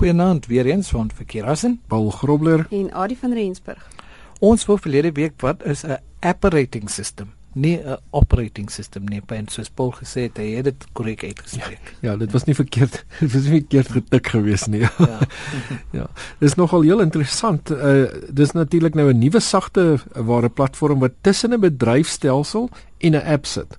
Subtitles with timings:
[0.00, 1.80] Goeienaand weer eens van Verkeerassen.
[1.86, 3.88] Paul Grobler en Adie van Rensburg.
[4.38, 7.32] Ons wou verlede week wat is 'n operating system?
[7.52, 11.96] Nee, 'n operating system nie, maar soos Paul gesê het, hy het dit korrek uitgespreek.
[12.00, 13.04] Ja, ja, dit was nie verkeerd.
[13.20, 14.80] Dit was nie verkeerd getik geweest nie.
[14.80, 15.18] Ja.
[15.98, 16.06] ja.
[16.38, 17.70] Dis nogal heel interessant.
[17.70, 23.26] Uh dis natuurlik nou 'n nuwe sagte ware platform wat tussen 'n bedryfstelsel en 'n
[23.26, 23.78] app sit.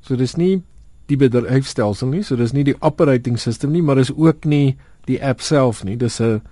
[0.00, 0.62] So dis nie
[1.06, 5.20] die bedryfstelsel nie, so dis nie die operating system nie, maar is ook nie die
[5.22, 6.42] app self nie, dis 'n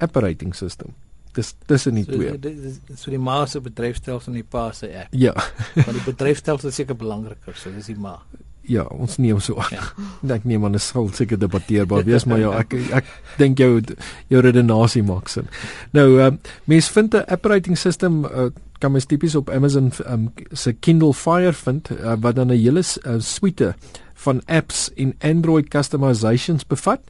[0.00, 0.94] operating system.
[1.32, 2.38] Dis tussen die so, twee.
[2.38, 5.08] Dis so die ma se bedryfstelsel en die pa se app.
[5.10, 5.34] Ja.
[5.74, 8.20] Want die bedryfstelsel is seker belangriker, so dis die ma.
[8.66, 9.62] Ja, ons neem so.
[9.70, 9.84] Ja.
[10.36, 13.06] ek neem aan 'n skuld seker debatteerbaar wees, maar ja, ek ek
[13.38, 13.80] dink jou
[14.28, 15.46] jou redenasie maak sin.
[15.92, 16.32] Nou, uh,
[16.64, 21.52] mens vind 'n operating system uh, kan mens tipies op Amazon um, se Kindle Fire
[21.52, 23.74] vind uh, wat dan 'n hele uh, suite
[24.16, 27.00] van apps en Android customizations bevat.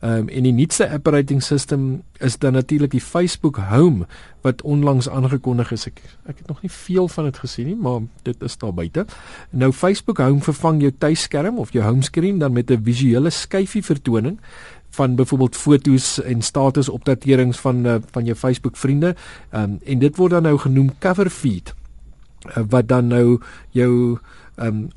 [0.00, 4.06] Ehm um, en die nuutste operating system is dan natuurlik die Facebook Home
[4.40, 5.86] wat onlangs aangekondig is.
[5.86, 9.06] Ek ek het nog nie veel van dit gesien nie, maar dit is daar buite.
[9.50, 14.40] Nou Facebook Home vervang jou tuisskerm of jou homescreen dan met 'n visuele skyfie vertoning
[14.90, 19.14] van byvoorbeeld fotos en status opdaterings van uh, van jou Facebook vriende.
[19.50, 21.74] Ehm um, en dit word dan nou genoem cover feed
[22.56, 24.18] uh, wat dan nou jou
[24.56, 24.88] ehm um,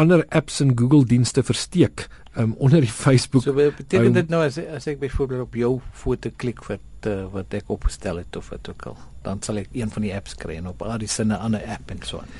[0.00, 2.06] ander apps en Google dienste versteek
[2.38, 3.44] um, onder die Facebook.
[3.44, 7.58] So beteken dit nou as as ek byvoorbeeld op jou foto klik wat uh, wat
[7.58, 10.60] ek opgestel het of wat ook al, dan sal ek een van die apps kry
[10.60, 12.32] en op al die sinne 'n ander app en so aan.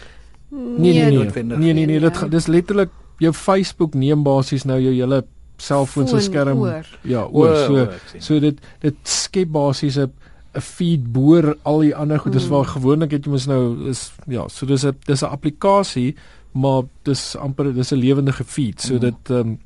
[0.50, 1.44] Nee nee nee.
[1.44, 5.24] Nee nee nee, nee dit dis letterlik jou Facebook neem basies nou jou hele
[5.60, 6.58] selfoon se skerm.
[6.64, 6.86] Oor.
[7.04, 10.12] Ja, oor so oor, so dit dit skep basies 'n
[10.54, 12.32] 'n feed boor al die ander goed.
[12.32, 12.50] Dis mm.
[12.50, 16.16] waar gewoonlik het jy mos nou is ja, so dis 'n dis 'n applikasie
[16.52, 19.00] maar dis amper dis 'n lewendige feed so mm.
[19.00, 19.58] dit ehm um,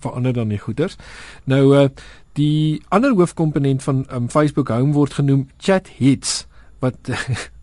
[0.00, 0.96] verander dan die goeders.
[1.44, 1.88] Nou uh
[2.32, 6.46] die ander hoofkomponent van um, Facebook Home word genoem Chat Hits
[6.78, 6.96] wat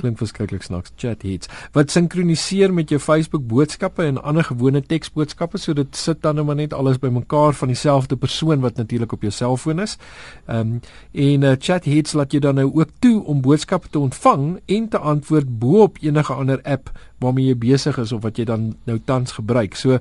[0.00, 5.58] klink verskriklik snaaks chat hits wat sinkroniseer met jou Facebook boodskappe en ander gewone teksboodskappe
[5.58, 9.22] so dit sit dan nou maar net alles bymekaar van dieselfde persoon wat natuurlik op
[9.22, 9.96] jou selfoon is.
[10.46, 10.80] Ehm um,
[11.12, 14.88] en uh, chat hits laat jou dan nou ook toe om boodskappe te ontvang en
[14.88, 18.74] te antwoord bo op enige ander app waarmee jy besig is of wat jy dan
[18.84, 19.74] nou tans gebruik.
[19.74, 19.98] So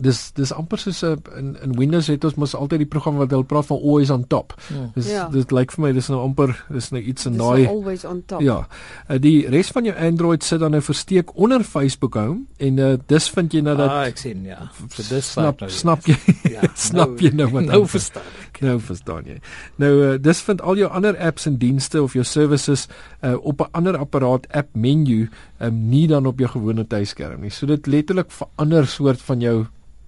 [0.00, 3.30] dis dis amper soos 'n in, in Windows het ons mos altyd die program wat
[3.30, 4.54] hulle praat van always on top.
[4.72, 4.90] Ja.
[4.94, 5.28] Dis ja.
[5.28, 8.40] dit lyk vir my dis nou amper dis nou iets in daai always on top.
[8.40, 8.66] Ja.
[9.10, 12.94] Uh, die res van jou Android sit dan nou versteek onder Facebook Home en uh,
[13.06, 14.70] dis vind jy nou dat Ah, ek sien ja.
[14.88, 16.16] So dis snap nou, snap jy
[16.50, 18.62] ja, snap nou, jy nou wat nou verstaan ek.
[18.64, 19.38] Nou verstaan jy.
[19.76, 22.88] Nou uh, dis vind al jou ander apps en dienste of jou services
[23.20, 25.28] uh, op 'n ander apparaat app menu
[25.60, 27.50] um, nie dan op jou gewone tuiskerm nie.
[27.50, 29.66] So dit letterlik verander soort van jou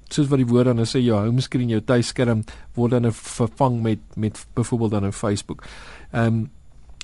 [0.08, 2.44] soos wat die woord dan sê jou homescreen jou tuisskerm
[2.74, 5.64] word dan vervang met met byvoorbeeld dan 'n Facebook.
[6.12, 6.50] Ehm um,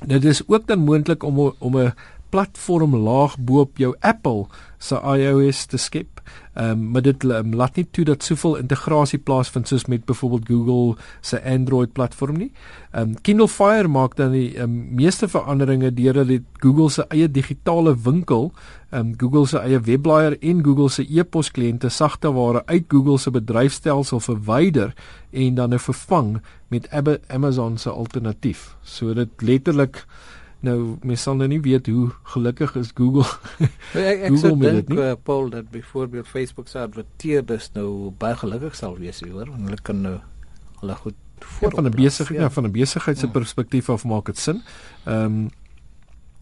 [0.07, 1.93] dit is ook dan moontlik om om 'n
[2.31, 4.47] platform laag bo op jou Apple
[4.79, 6.20] se iOS te skep.
[6.55, 10.49] Ehm um, maar dit um, laat nie toe dat soveel integrasie plaasvind soos met byvoorbeeld
[10.49, 12.53] Google se Android platform nie.
[12.91, 17.31] Ehm um, Kindle Fire maak dan die um, meeste veranderinge deur dat Google se eie
[17.31, 18.53] digitale winkel,
[18.91, 23.31] ehm um, Google se eie webblaaier en Google se e-pos kliënte sagteware uit Google se
[23.31, 24.95] bedryfstelsel verwyder
[25.31, 26.91] en dan nou vervang met
[27.29, 28.77] Amazon se alternatief.
[28.83, 30.05] So dit letterlik
[30.61, 33.25] Nou mens sal nou nie weet hoe gelukkig is Google.
[34.11, 38.99] Ek ek sou dink uh, Paul dat byvoorbeeld Facebook se adverteerders nou baie gelukkig sal
[39.01, 40.19] wees hoor, want hulle kan nou
[40.83, 41.17] hulle goed
[41.61, 42.45] ja, van 'n besigheid ja.
[42.45, 43.33] ja, van 'n besigheid se ja.
[43.33, 44.63] perspektief af maak dit sin.
[45.05, 45.49] Ehm um,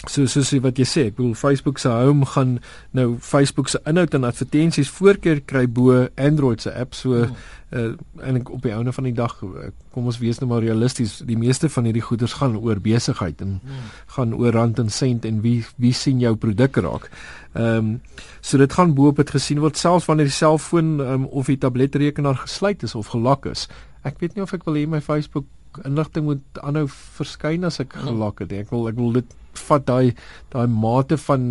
[0.06, 2.58] so so so wat jy sê, ek bedoel Facebook se home gaan
[2.94, 7.34] nou Facebook se inhoud en advertensies voorkeur kry bo Android se app so hmm.
[7.74, 11.18] uh, en op die einde van die dag eh, kom ons wees nou maar realisties,
[11.26, 13.90] die meeste van hierdie goederes gaan oor besigheid en hmm.
[14.14, 17.10] gaan oor rand en sent en wie wie sien jou produk raak.
[17.58, 17.92] Ehm um,
[18.40, 21.58] so dit gaan bo op dit gesien word selfs wanneer die selfoon um, of die
[21.58, 23.66] tabletrekenaar gesluit is of gelak is.
[24.06, 25.50] Ek weet nie of ek wil hê my Facebook
[25.84, 28.08] inligting moet aanhou verskyn as ek hmm.
[28.08, 28.52] gelak het.
[28.64, 29.36] Ek wil ek wil dit
[29.68, 30.14] vat daai
[30.54, 31.48] daai mate van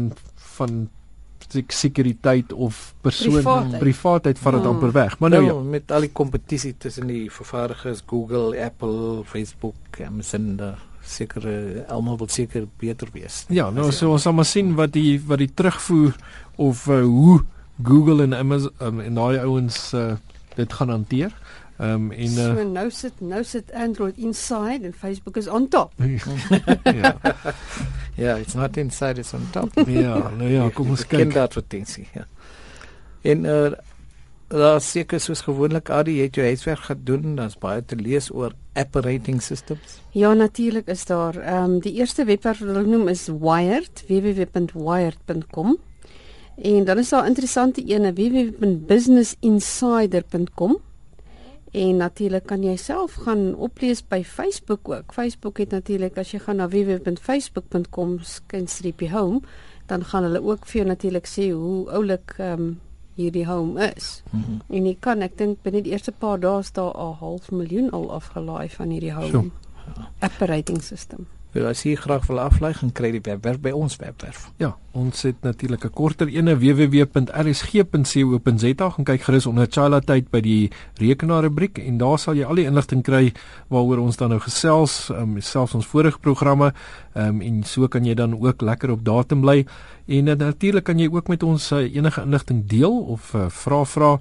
[0.58, 0.86] van
[1.48, 4.74] sekuriteit of persoon privaatheid, privaatheid van dit hmm.
[4.74, 5.20] amper weg.
[5.20, 10.58] Maar nou ja, met al die kompetisie tussen die vervaardigers Google, Apple, Facebook, Amazon,
[11.08, 11.48] seker
[11.88, 13.46] almal wil seker beter wees.
[13.54, 16.18] Ja, nou so ons sal maar sien wat die wat die terugvoer
[16.58, 17.40] of uh, hoe
[17.84, 20.16] Google en Amazon um, en daai ouens uh,
[20.58, 21.34] dit gaan hanteer.
[21.78, 25.68] Ehm um, en uh, so nou sit nou sit Android inside en Facebook is on
[25.68, 25.94] top.
[27.02, 27.18] ja.
[28.18, 29.88] Ja, it's not inside it's on top.
[29.88, 31.20] ja, nou ja, kom ons kyk.
[31.20, 32.26] Kindertradinsie, ja.
[33.22, 33.72] En uh
[34.48, 38.56] daar seker soos gewoonlik al die het jou huiswerk gedoen, dan's baie te lees oor
[38.80, 40.00] operating systems.
[40.16, 41.36] Ja, natuurlik is daar.
[41.36, 45.78] Ehm um, die eerste webwerf wat hulle noem is Wired, www.wired.com.
[46.56, 50.80] En dan is daar interessante ene www.businessinsider.com.
[51.78, 55.14] En natuurlik kan jy self gaan oplees by Facebook ook.
[55.14, 59.42] Facebook het natuurlik as jy gaan na www.facebook.com/home,
[59.86, 62.80] dan gaan hulle ook vir jou natuurlik sê hoe oulik ehm um,
[63.18, 64.24] hierdie home is.
[64.32, 64.62] Mm -hmm.
[64.76, 68.12] En jy kan ek dink binne die eerste paar dae staan 'n half miljoen al
[68.12, 69.52] afgelaai van hierdie home sure.
[70.22, 71.28] operating system.
[71.58, 74.44] Wil as jy graag wil aflaai, gaan kry die webwerf by ons webwerf.
[74.62, 80.42] Ja, ons het natuurlik 'n korter ene www.rsg.co.za gaan kyk gerus onder Chala tyd by
[80.42, 80.70] die
[81.02, 83.34] rekenaar rubriek en daar sal jy al die inligting kry
[83.70, 86.74] waaroor ons dan nou gesels, um, selfs ons vorige programme,
[87.16, 89.66] um, en so kan jy dan ook lekker op datum bly.
[90.08, 93.86] En uh, natuurlik kan jy ook met ons uh, enige inligting deel of uh, vra
[93.86, 94.20] vra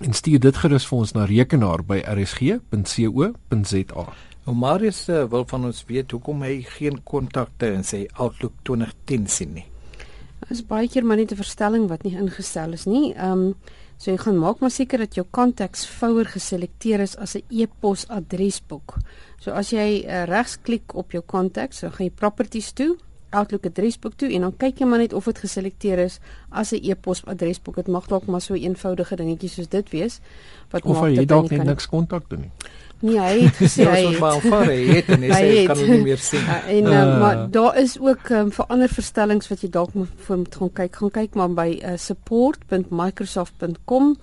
[0.00, 4.04] en stuur dit gerus vir ons na rekenaar by rsg.co.za.
[4.46, 9.28] Nou Marius uh, wil van ons weet hoekom hy geen kontakte in sy Outlook 2010
[9.28, 9.66] sien nie.
[10.40, 13.12] Dit is baie keer maar net 'n verstelling wat nie ingestel is nie.
[13.14, 13.54] Ehm um,
[14.00, 18.08] so jy gaan maak maar seker dat jou contacts folder geselekteer is as 'n e-pos
[18.08, 18.96] adresboek.
[19.38, 22.96] So as jy uh, regsklik op jou contacts, so gaan jy properties toe,
[23.30, 26.18] Outlook adresboek toe en dan kyk jy maar net of dit geselekteer is
[26.48, 27.74] as 'n e-pos adresboek.
[27.74, 30.20] Dit mag dalk maar so 'n eenvoudige dingetjie soos dit wees
[30.70, 32.50] wat of maak Of jy dalk net niks kontakte nie.
[33.00, 35.90] Nee, hy het gesê hy het maar voor hy het en hy sê kan hom
[35.90, 36.44] nie meer sien.
[36.44, 40.08] Ja, en uh, maar daar is ook um, vir ander verstellings wat jy dalk moet
[40.26, 40.96] vir moet gaan kyk.
[40.96, 44.16] Gaan kyk maar by uh, support.microsoft.com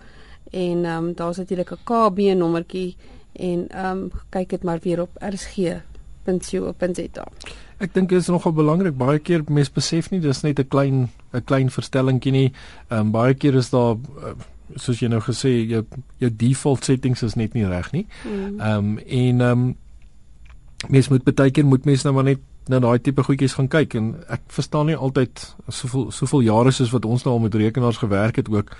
[0.52, 2.96] en um, daar's natuurlik 'n KB nommertjie
[3.34, 5.84] en ehm um, kyk dit maar weer op rsg.co.za.
[7.80, 8.98] Ek dink dit is nogal belangrik.
[8.98, 12.52] Baie keer mense besef nie dis net 'n klein 'n klein verstellingkie nie.
[12.90, 14.34] Ehm um, baie keer is daar uh,
[14.76, 15.86] soos jy nou gesê jou
[16.18, 18.06] jou default settings is net nie reg nie.
[18.26, 18.60] Mm.
[18.60, 19.76] Ehm um, en ehm um,
[20.90, 23.96] mens moet baie keer moet mens nou maar net na daai tipe goedjies gaan kyk
[23.96, 27.98] en ek verstaan nie altyd soveel soveel jare soos wat ons nou al met rekenaars
[27.98, 28.76] gewerk het ook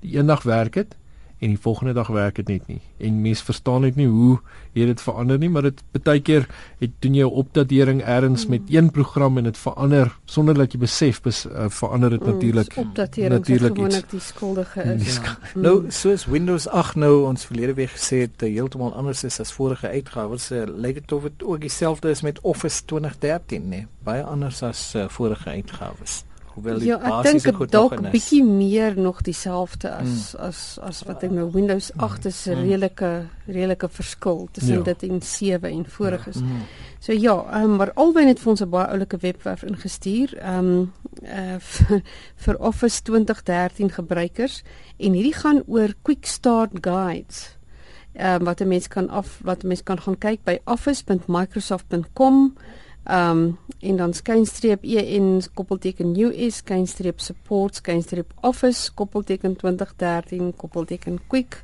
[0.00, 0.96] die eendag werk dit
[1.38, 2.80] en die volgende dag werk dit net nie.
[2.98, 4.38] En mense verstaan net nie hoe
[4.72, 6.46] jy dit verander nie, maar dit baie keer
[6.80, 8.50] het doen jy 'n opdatering eers mm.
[8.50, 12.32] met een program en dit verander sonder dat jy besef bes, uh, verander dit mm,
[12.32, 12.76] natuurlik
[13.28, 15.14] natuurlik gewoonlik die skuldige is.
[15.14, 15.38] Ja.
[15.54, 15.62] Mm.
[15.62, 19.52] Nou soos Windows 8 nou ons verlede week gesê het uh, heeltemal anders is as
[19.52, 24.22] vorige uitgawes, uh, lyk dit of dit ook dieselfde is met Office 2013, nee, baie
[24.22, 26.24] anders as uh, vorige uitgawes
[26.56, 27.96] hoewel die ja, basiese goed nog is.
[27.96, 30.44] Ja, ek dink dalk bietjie meer nog dieselfde as mm.
[30.48, 32.28] as as wat ek nou Windows 8 mm.
[32.32, 32.62] is 'n mm.
[32.64, 33.10] redelike
[33.46, 34.82] redelike verskil tussen ja.
[34.82, 36.40] dit en 7 en voriges.
[36.40, 36.42] Ja.
[36.42, 36.62] Mm.
[36.98, 40.36] So ja, um, maar albei het vir ons 'n baie oulike webwerf ingestuur.
[40.38, 40.92] Ehm um,
[41.22, 42.02] uh vir,
[42.34, 44.62] vir Office 2013 gebruikers
[44.96, 47.56] en hierdie gaan oor quick start guides.
[48.14, 52.56] Ehm um, wat 'n mens kan af wat 'n mens kan gaan kyk by office.microsoft.com
[53.06, 61.18] Ehm um, en dan skynstreep en koppelteken US skynstreep support skynstreep office koppelteken 2013 koppelteken
[61.26, 61.62] quick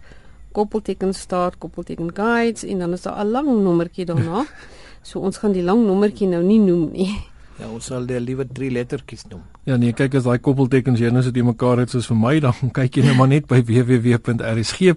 [0.53, 4.45] koppelteken start koppelteken guides en dan is daar 'n lang nommertjie daarna.
[5.09, 7.32] so ons gaan die lang nommertjie nou nie noem nie.
[7.63, 9.43] Ja, ons sal dit liewer drie lettertjies noem.
[9.69, 12.33] Ja, nee, kyk as daai koppeltekens hier nou sit jy mekaar het soos vir my
[12.43, 14.97] dan kyk jy net maar net by www.rsg.co.za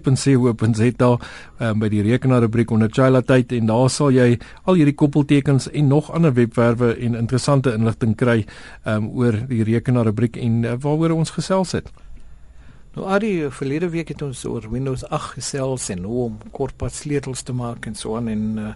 [1.14, 4.34] um, by die rekenaar rubriek onder Chila tyd en daar sal jy
[4.66, 8.42] al hierdie koppeltekens en nog ander webwerwe en interessante inligting kry
[8.82, 11.86] um, oor die rekenaar rubriek en uh, waaroor ons gesels het.
[12.96, 17.46] Nou Adi, verlede week het ons oor Windows 8 gesels en hoe om kortpad sleutels
[17.46, 18.74] te maak en so aan en uh,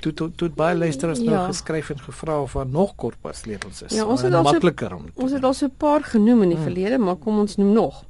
[0.00, 1.36] toe toe toe baie luisteraars nou ja.
[1.36, 3.96] nou geskryf en gevra of daar nog kortpas sleutels is.
[3.96, 5.08] Ja, ons het al makliker om.
[5.14, 6.66] Ons het al so 'n paar genoem in die hmm.
[6.66, 8.04] verlede, maar kom ons noem nog.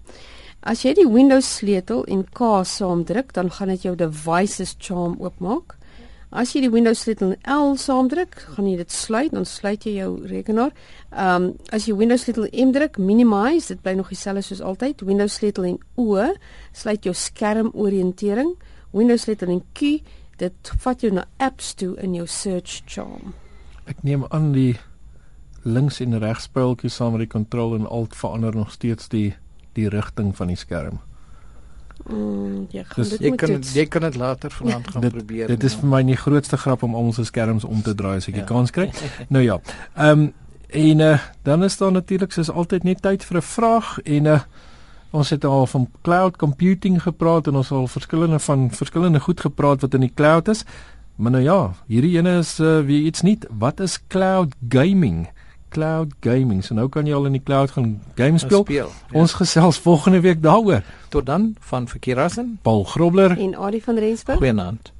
[0.60, 5.78] As jy die Windows sleutel en K saamdruk, dan gaan dit jou devices charm oopmaak.
[6.30, 9.96] As jy die Windows sleutel en L saamdruk, gaan jy dit sluit, dan sluit jy
[9.96, 10.70] jou rekenaar.
[11.10, 15.02] Ehm um, as jy Windows sleutel M druk, minimize, dit bly nog dieselfde soos altyd.
[15.02, 16.28] Windows sleutel en O
[16.72, 18.54] sluit jou skermoriëntering.
[18.92, 19.98] Windows sleutel en Q
[20.40, 23.34] dit vat jou na apps toe in jou search charm.
[23.90, 24.78] Ek neem aan die
[25.62, 29.34] links en regs speltjies saam met die control en alt verander nog steeds die
[29.78, 30.98] die rigting van die skerm.
[32.08, 35.50] Mm, ja, dus jy kan dit, jy kan dit later vanaand gaan dit, probeer.
[35.52, 38.34] Dit is vir my die grootste grap om ons skerms om te draai as ek
[38.34, 38.40] ja.
[38.40, 38.88] die kans kry.
[39.34, 39.60] nou ja.
[39.96, 40.30] Ehm um,
[40.70, 44.26] en uh, dan is daar natuurlik soos altyd net tyd vir 'n vraag en 'n
[44.26, 44.40] uh,
[45.10, 49.80] Ons het al van cloud computing gepraat en ons al verskillende van verskillende goed gepraat
[49.80, 50.64] wat in die cloud is.
[51.16, 53.46] Maar nou ja, hierdie ene is uh, weer iets nuut.
[53.58, 55.28] Wat is cloud gaming?
[55.70, 56.64] cloud gaming.
[56.64, 58.64] So nou kan jy al in die cloud gaan game speel.
[58.66, 59.18] speel ja.
[59.22, 60.82] Ons gesels volgende week daaroor.
[61.08, 64.38] Tot dan van Verkeerassen, Paul Grobler en Adie van Rensburg.
[64.38, 64.92] Goeienaand.